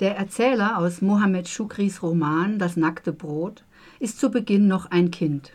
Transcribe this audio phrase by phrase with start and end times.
[0.00, 3.64] Der Erzähler aus Mohammed Shukris Roman Das nackte Brot
[3.98, 5.54] ist zu Beginn noch ein Kind.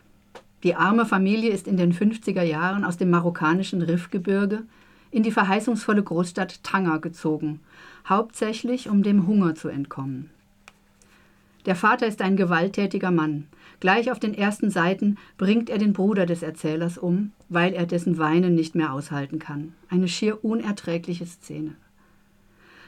[0.64, 4.64] Die arme Familie ist in den 50er Jahren aus dem marokkanischen Rifgebirge
[5.12, 7.62] in die verheißungsvolle Großstadt Tanger gezogen,
[8.10, 10.30] hauptsächlich um dem Hunger zu entkommen.
[11.66, 13.48] Der Vater ist ein gewalttätiger Mann.
[13.80, 18.18] Gleich auf den ersten Seiten bringt er den Bruder des Erzählers um, weil er dessen
[18.18, 19.72] Weinen nicht mehr aushalten kann.
[19.90, 21.76] Eine schier unerträgliche Szene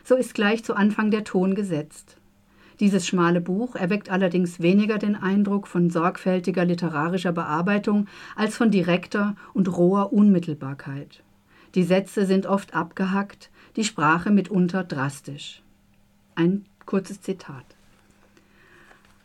[0.06, 2.16] so ist gleich zu Anfang der Ton gesetzt.
[2.80, 9.36] Dieses schmale Buch erweckt allerdings weniger den Eindruck von sorgfältiger literarischer Bearbeitung als von direkter
[9.54, 11.24] und roher Unmittelbarkeit.
[11.74, 15.62] Die Sätze sind oft abgehackt, die Sprache mitunter drastisch.
[16.36, 17.66] Ein kurzes Zitat.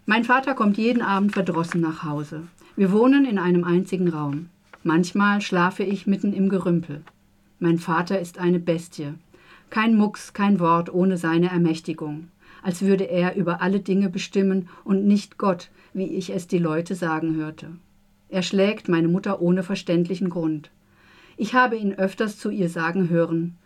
[0.07, 2.43] Mein Vater kommt jeden Abend verdrossen nach Hause.
[2.75, 4.49] Wir wohnen in einem einzigen Raum.
[4.83, 7.03] Manchmal schlafe ich mitten im Gerümpel.
[7.59, 9.15] Mein Vater ist eine Bestie.
[9.71, 12.29] Kein Mucks, kein Wort ohne seine Ermächtigung,
[12.61, 16.97] als würde er über alle Dinge bestimmen und nicht Gott, wie ich es die Leute
[16.97, 17.69] sagen hörte.
[18.29, 20.71] Er schlägt meine Mutter ohne verständlichen Grund.
[21.37, 23.57] Ich habe ihn öfters zu ihr sagen hören,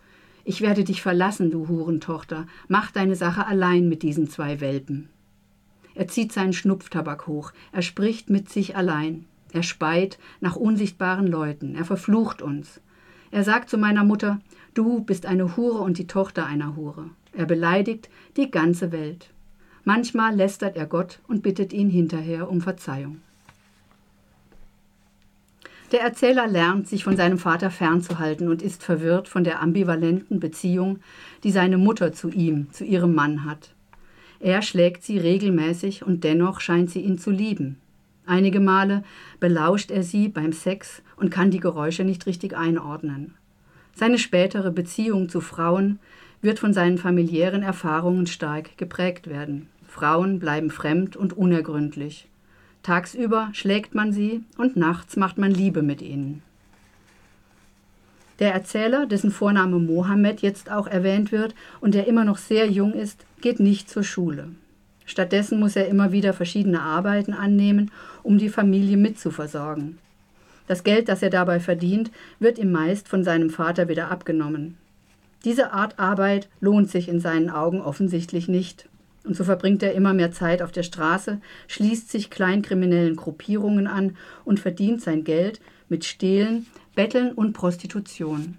[0.43, 5.09] ich werde dich verlassen, du Hurentochter, mach deine Sache allein mit diesen zwei Welpen.
[5.95, 11.73] Er zieht seinen Schnupftabak hoch, er spricht mit sich allein, er speit nach unsichtbaren Leuten,
[11.73, 12.79] er verflucht uns.
[13.31, 14.39] Er sagt zu meiner Mutter,
[14.75, 17.09] Du bist eine Hure und die Tochter einer Hure.
[17.31, 19.29] Er beleidigt die ganze Welt.
[19.85, 23.21] Manchmal lästert er Gott und bittet ihn hinterher um Verzeihung.
[25.93, 30.99] Der Erzähler lernt, sich von seinem Vater fernzuhalten und ist verwirrt von der ambivalenten Beziehung,
[31.45, 33.73] die seine Mutter zu ihm, zu ihrem Mann hat.
[34.41, 37.79] Er schlägt sie regelmäßig und dennoch scheint sie ihn zu lieben.
[38.25, 39.05] Einige Male
[39.39, 43.35] belauscht er sie beim Sex und kann die Geräusche nicht richtig einordnen.
[43.95, 45.99] Seine spätere Beziehung zu Frauen
[46.41, 49.69] wird von seinen familiären Erfahrungen stark geprägt werden.
[49.87, 52.27] Frauen bleiben fremd und unergründlich.
[52.83, 56.43] Tagsüber schlägt man sie und nachts macht man Liebe mit ihnen.
[58.39, 62.93] Der Erzähler, dessen Vorname Mohammed jetzt auch erwähnt wird und der immer noch sehr jung
[62.93, 64.49] ist, geht nicht zur Schule.
[65.05, 67.91] Stattdessen muss er immer wieder verschiedene Arbeiten annehmen,
[68.23, 69.99] um die Familie mitzuversorgen.
[70.67, 74.77] Das Geld, das er dabei verdient, wird ihm meist von seinem Vater wieder abgenommen.
[75.43, 78.89] Diese Art Arbeit lohnt sich in seinen Augen offensichtlich nicht.
[79.23, 84.17] Und so verbringt er immer mehr Zeit auf der Straße, schließt sich kleinkriminellen Gruppierungen an
[84.43, 85.59] und verdient sein Geld
[85.89, 88.57] mit Stehlen, Betteln und Prostitution.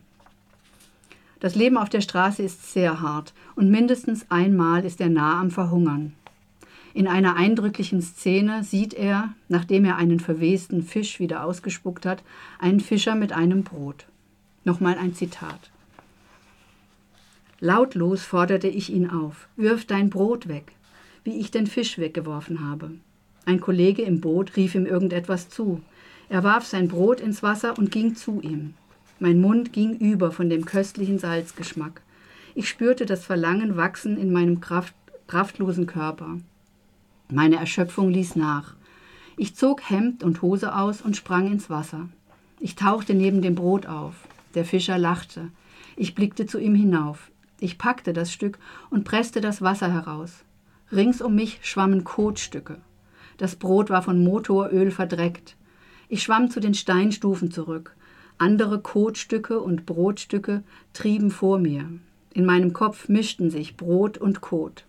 [1.40, 5.50] Das Leben auf der Straße ist sehr hart und mindestens einmal ist er nah am
[5.50, 6.14] Verhungern.
[6.96, 12.22] In einer eindrücklichen Szene sieht er, nachdem er einen verwesten Fisch wieder ausgespuckt hat,
[12.58, 14.06] einen Fischer mit einem Brot.
[14.64, 15.70] Nochmal ein Zitat.
[17.60, 20.72] Lautlos forderte ich ihn auf, wirf dein Brot weg,
[21.22, 22.92] wie ich den Fisch weggeworfen habe.
[23.44, 25.82] Ein Kollege im Boot rief ihm irgendetwas zu.
[26.30, 28.72] Er warf sein Brot ins Wasser und ging zu ihm.
[29.18, 32.00] Mein Mund ging über von dem köstlichen Salzgeschmack.
[32.54, 34.94] Ich spürte das Verlangen wachsen in meinem kraft,
[35.26, 36.38] kraftlosen Körper.
[37.28, 38.74] Meine Erschöpfung ließ nach.
[39.36, 42.08] Ich zog Hemd und Hose aus und sprang ins Wasser.
[42.60, 44.14] Ich tauchte neben dem Brot auf.
[44.54, 45.50] Der Fischer lachte.
[45.96, 47.32] Ich blickte zu ihm hinauf.
[47.58, 48.58] Ich packte das Stück
[48.90, 50.44] und presste das Wasser heraus.
[50.92, 52.78] Rings um mich schwammen Kotstücke.
[53.38, 55.56] Das Brot war von Motoröl verdreckt.
[56.08, 57.96] Ich schwamm zu den Steinstufen zurück.
[58.38, 60.62] Andere Kotstücke und Brotstücke
[60.92, 61.88] trieben vor mir.
[62.32, 64.84] In meinem Kopf mischten sich Brot und Kot.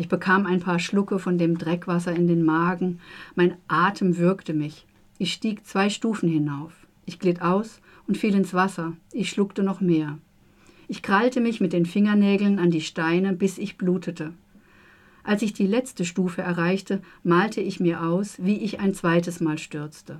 [0.00, 3.00] Ich bekam ein paar Schlucke von dem Dreckwasser in den Magen.
[3.34, 4.86] Mein Atem würgte mich.
[5.18, 6.72] Ich stieg zwei Stufen hinauf.
[7.04, 8.94] Ich glitt aus und fiel ins Wasser.
[9.12, 10.16] Ich schluckte noch mehr.
[10.88, 14.32] Ich krallte mich mit den Fingernägeln an die Steine, bis ich blutete.
[15.22, 19.58] Als ich die letzte Stufe erreichte, malte ich mir aus, wie ich ein zweites Mal
[19.58, 20.18] stürzte.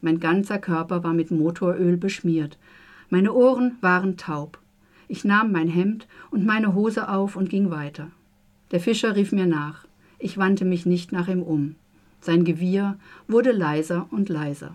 [0.00, 2.58] Mein ganzer Körper war mit Motoröl beschmiert.
[3.10, 4.60] Meine Ohren waren taub.
[5.08, 8.12] Ich nahm mein Hemd und meine Hose auf und ging weiter.
[8.70, 9.86] Der Fischer rief mir nach.
[10.18, 11.76] Ich wandte mich nicht nach ihm um.
[12.20, 12.96] Sein Gewieher
[13.28, 14.72] wurde leiser und leiser.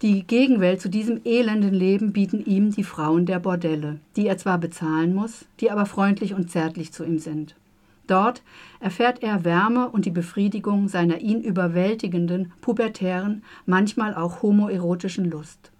[0.00, 4.58] Die Gegenwelt zu diesem elenden Leben bieten ihm die Frauen der Bordelle, die er zwar
[4.58, 7.56] bezahlen muss, die aber freundlich und zärtlich zu ihm sind.
[8.06, 8.42] Dort
[8.80, 15.72] erfährt er Wärme und die Befriedigung seiner ihn überwältigenden, pubertären, manchmal auch homoerotischen Lust.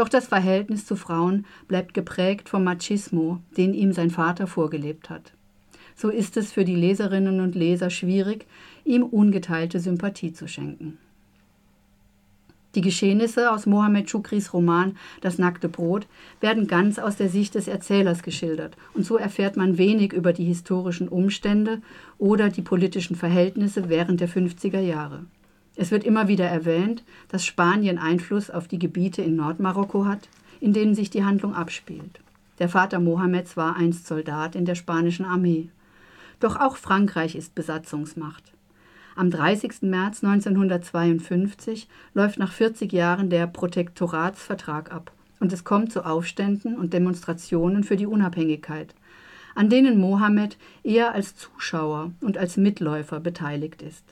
[0.00, 5.34] Doch das Verhältnis zu Frauen bleibt geprägt vom Machismo, den ihm sein Vater vorgelebt hat.
[5.94, 8.46] So ist es für die Leserinnen und Leser schwierig,
[8.86, 10.96] ihm ungeteilte Sympathie zu schenken.
[12.74, 16.06] Die Geschehnisse aus Mohammed Shukris Roman Das nackte Brot
[16.40, 20.46] werden ganz aus der Sicht des Erzählers geschildert und so erfährt man wenig über die
[20.46, 21.82] historischen Umstände
[22.16, 25.26] oder die politischen Verhältnisse während der 50er Jahre.
[25.76, 30.28] Es wird immer wieder erwähnt, dass Spanien Einfluss auf die Gebiete in Nordmarokko hat,
[30.60, 32.20] in denen sich die Handlung abspielt.
[32.58, 35.70] Der Vater Mohammeds war einst Soldat in der spanischen Armee.
[36.40, 38.52] Doch auch Frankreich ist Besatzungsmacht.
[39.16, 39.82] Am 30.
[39.82, 46.92] März 1952 läuft nach 40 Jahren der Protektoratsvertrag ab und es kommt zu Aufständen und
[46.92, 48.94] Demonstrationen für die Unabhängigkeit,
[49.54, 54.04] an denen Mohammed eher als Zuschauer und als Mitläufer beteiligt ist.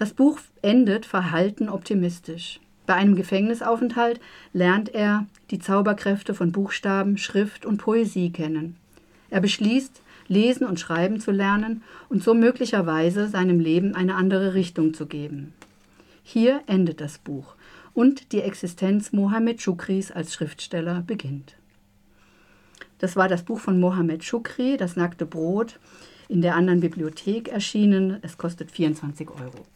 [0.00, 2.58] Das Buch endet verhalten optimistisch.
[2.86, 4.18] Bei einem Gefängnisaufenthalt
[4.54, 8.76] lernt er die Zauberkräfte von Buchstaben, Schrift und Poesie kennen.
[9.28, 14.94] Er beschließt, lesen und schreiben zu lernen und so möglicherweise seinem Leben eine andere Richtung
[14.94, 15.52] zu geben.
[16.22, 17.54] Hier endet das Buch
[17.92, 21.56] und die Existenz Mohammed Shukris als Schriftsteller beginnt.
[23.00, 25.78] Das war das Buch von Mohammed Shukri, Das nackte Brot,
[26.26, 28.16] in der anderen Bibliothek erschienen.
[28.22, 29.66] Es kostet 24 Euro.